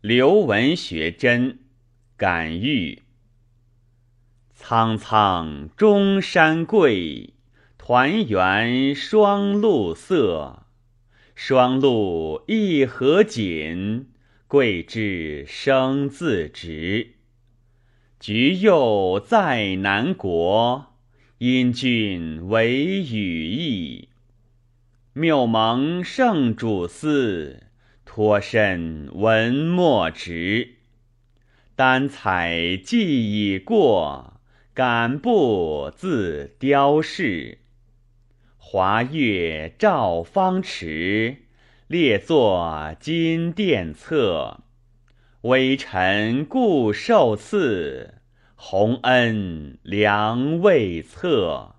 [0.00, 1.58] 刘文学真
[2.16, 3.02] 感遇。
[4.54, 7.34] 苍苍中山桂，
[7.76, 10.66] 团圆双露色。
[11.34, 14.06] 双露一何锦，
[14.46, 17.14] 桂枝生自直。
[18.20, 20.94] 菊柚在南国，
[21.38, 24.10] 因君为羽翼。
[25.12, 27.64] 谬蒙圣主思，
[28.10, 30.76] 托身文墨直。
[31.76, 34.40] 丹彩既已过，
[34.72, 37.58] 敢不自雕饰？
[38.56, 41.42] 华月照方池，
[41.86, 44.60] 列作金殿册。
[45.42, 48.22] 微臣故受赐，
[48.56, 51.74] 洪恩良未测。